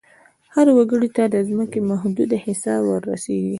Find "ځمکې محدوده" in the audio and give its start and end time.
1.49-2.37